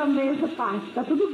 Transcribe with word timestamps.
Nossa, 0.00 0.12
mesa, 0.12 0.48
parte, 0.56 0.94
tá 0.94 1.04
tudo 1.04 1.29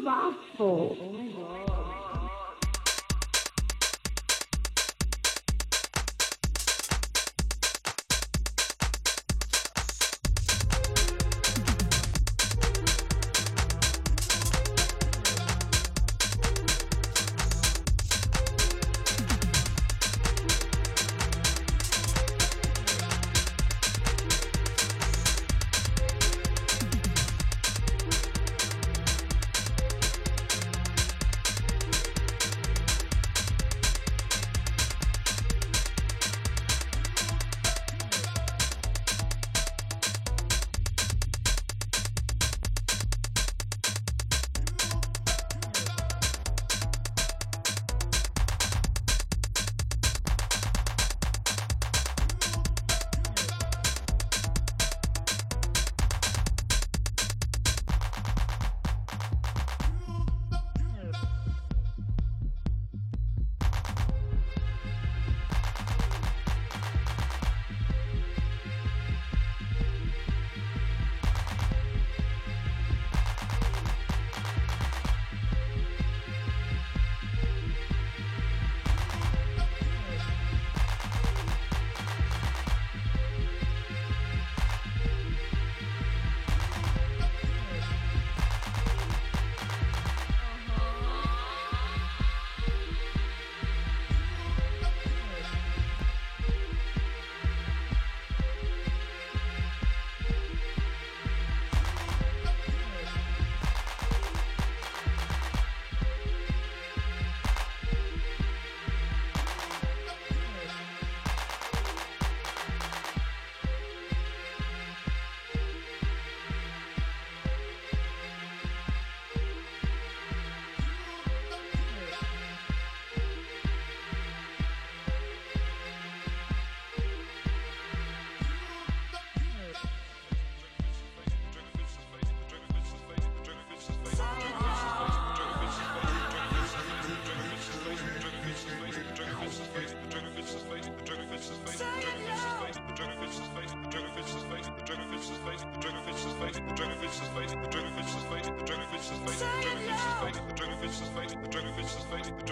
the 146.54 146.60
dragonfish 146.60 147.22
is 147.22 147.28
fighting, 147.34 147.62
the 147.62 147.68
dragonfish 147.68 148.16
is 148.16 148.24
fighting, 148.24 148.56
the 148.56 148.64
dragonfish 148.64 149.10
is 149.10 149.18
fighting, 149.26 150.46
the 150.46 150.54
dragonfish 150.54 151.02
is 151.02 151.08
fighting, 151.08 151.42
the 151.42 151.48
dragonfish 151.48 151.92
is 151.92 151.98
fighting, 152.04 152.28
the 152.28 152.44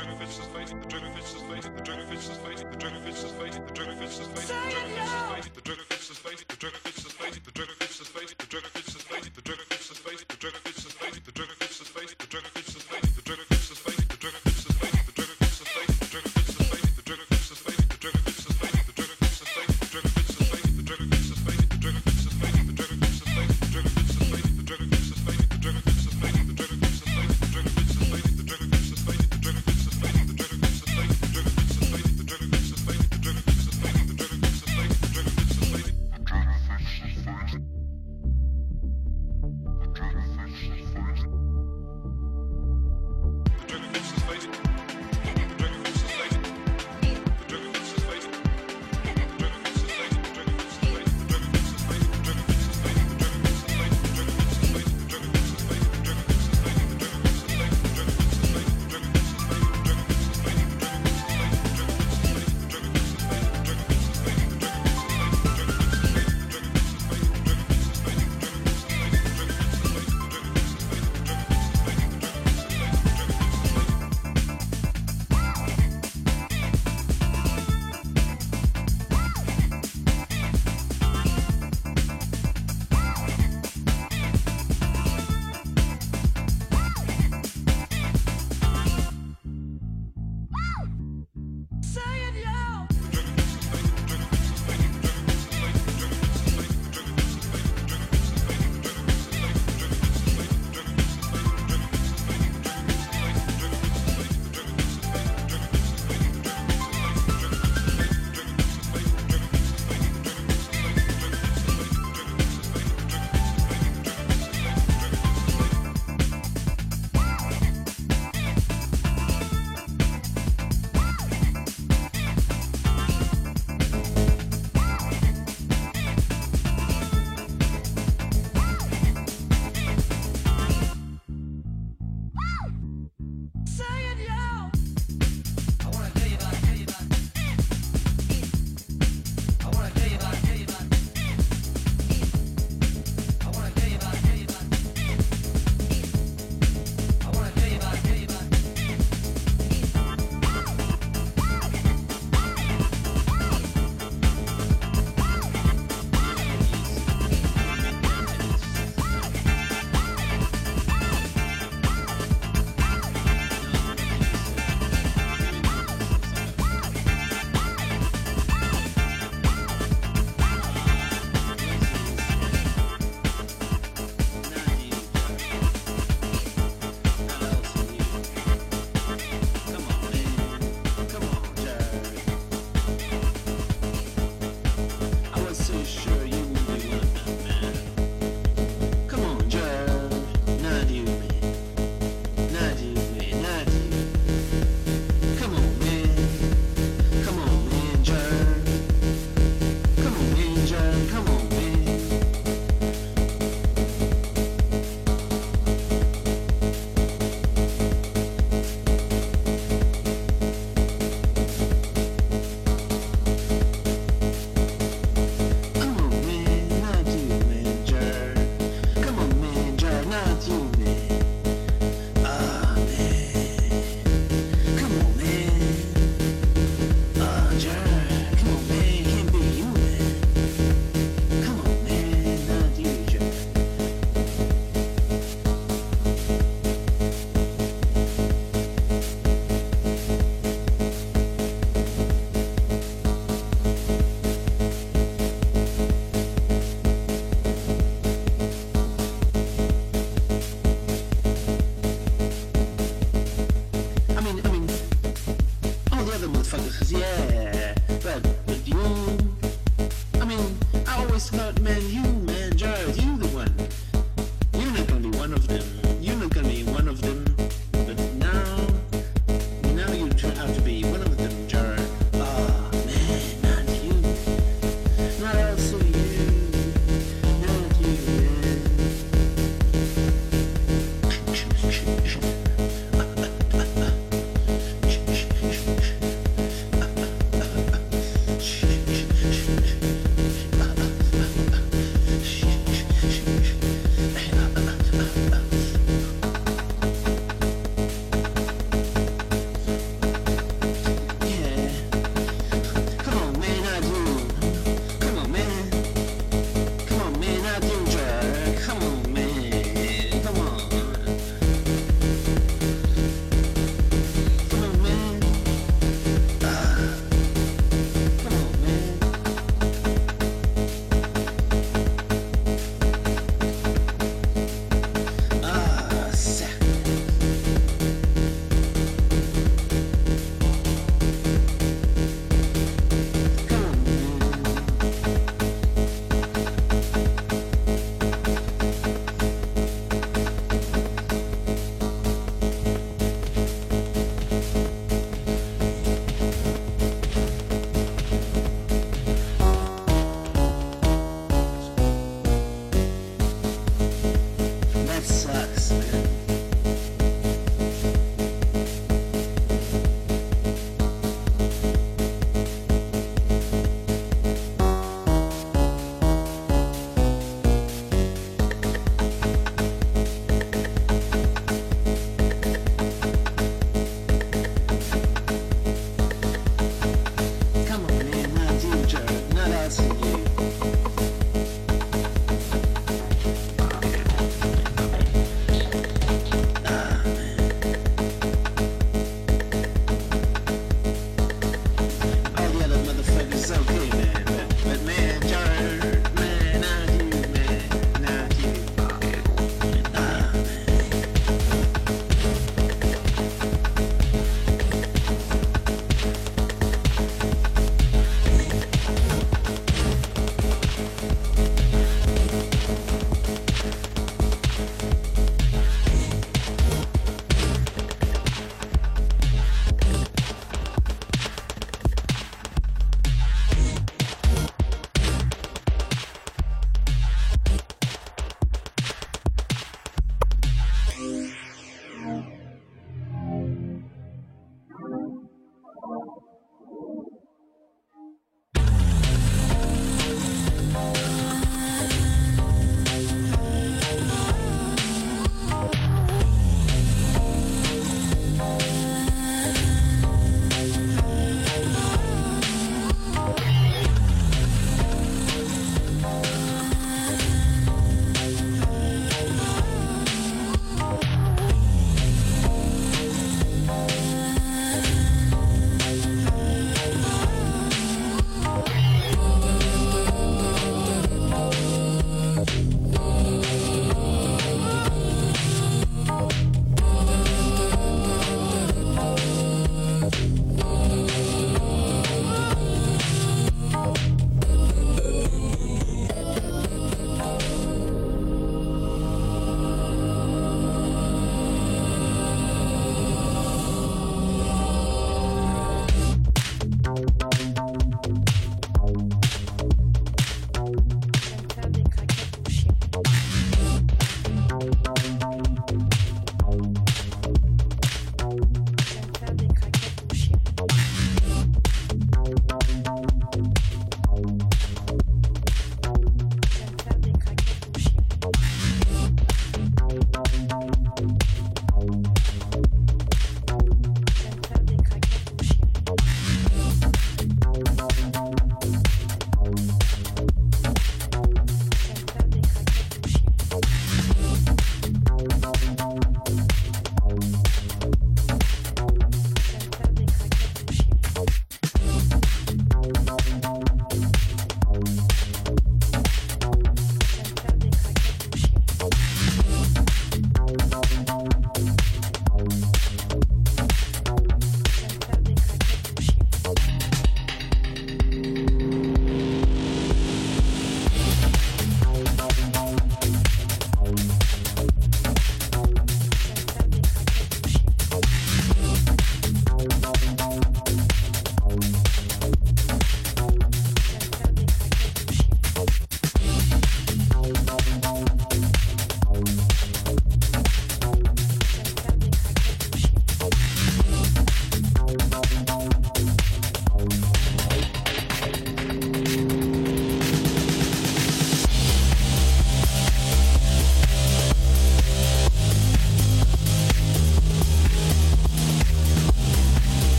dragonfish 5.60 6.10
is 6.10 6.18
fighting. 6.18 6.53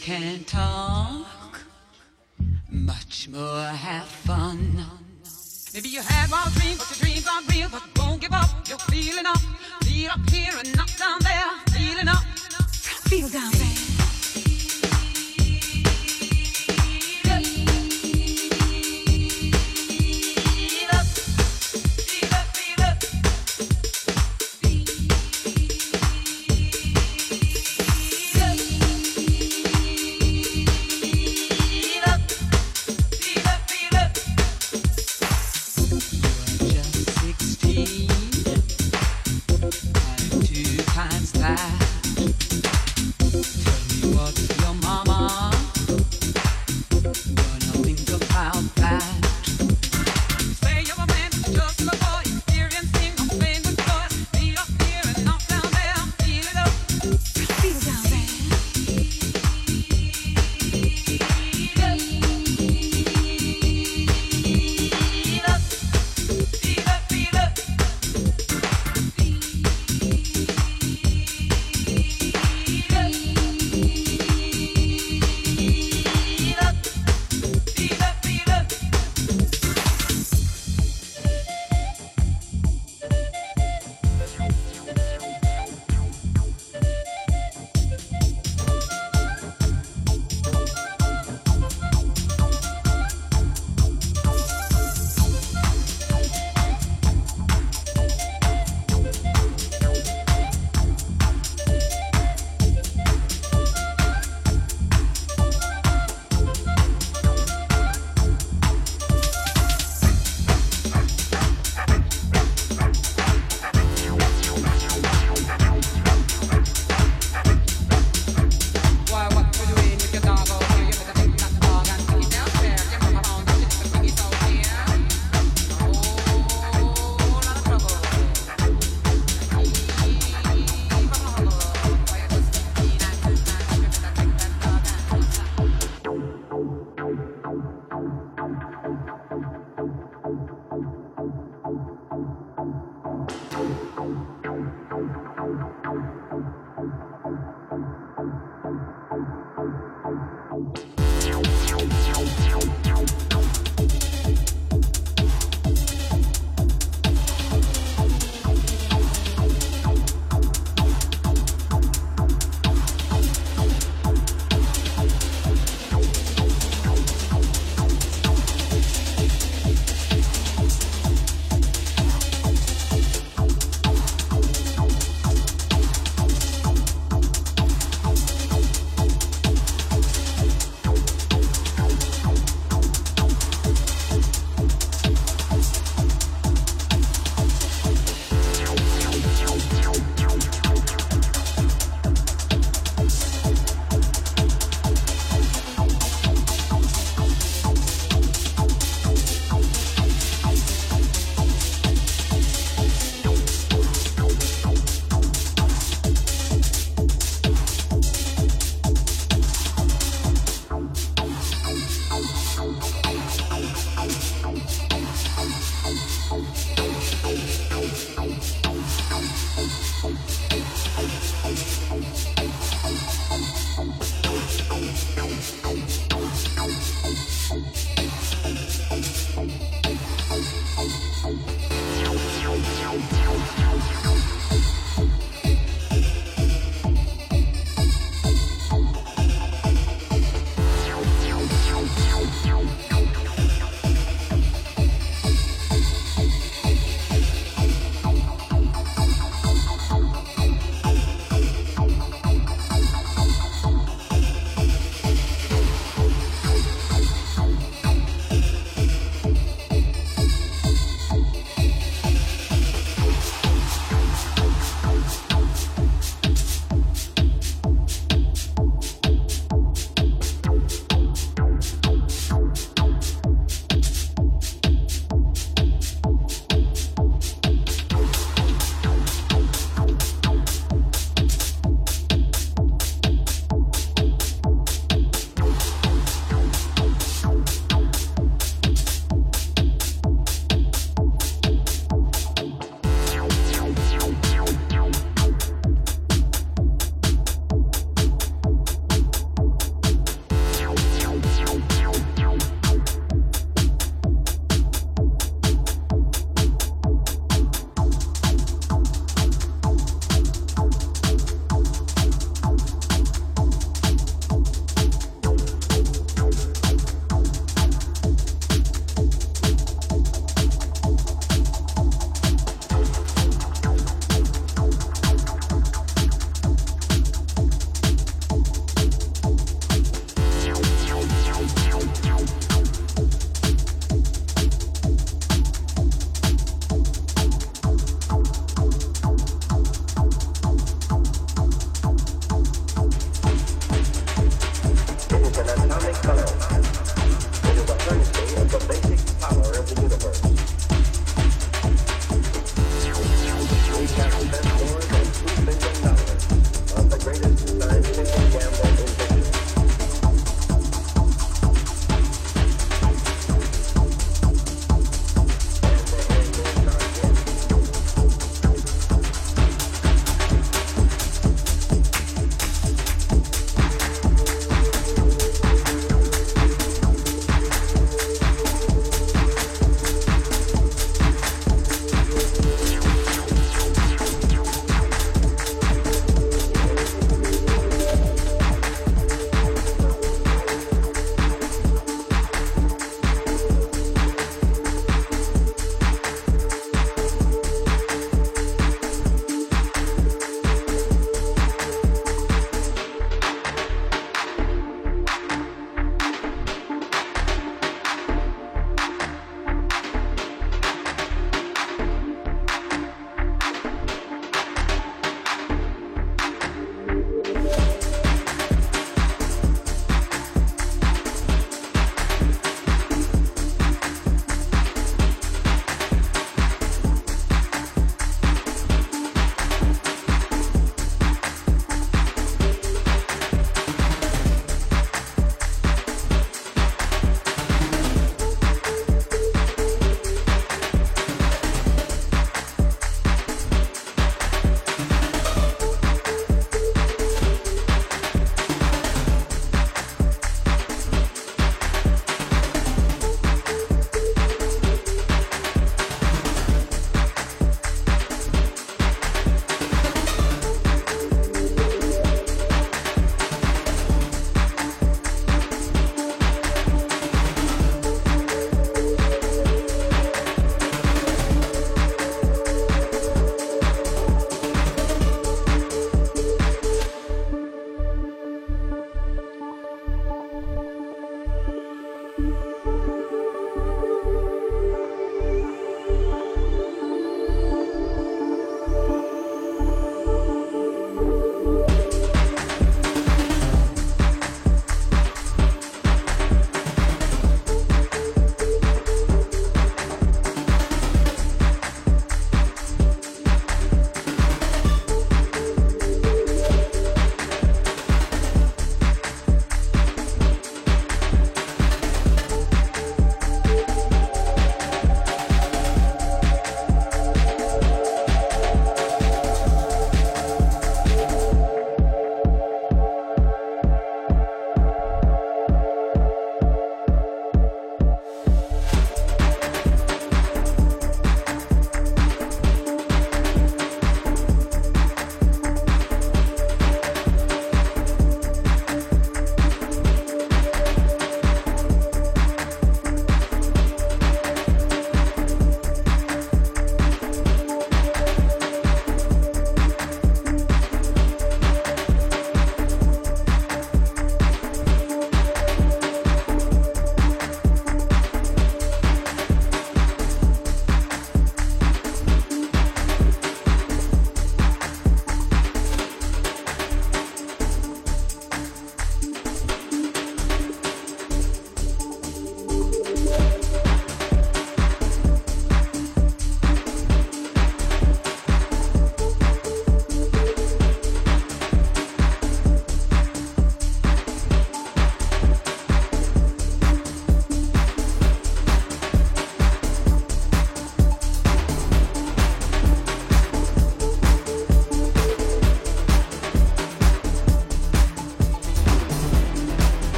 Can't 0.00 0.46
talk. 0.46 0.83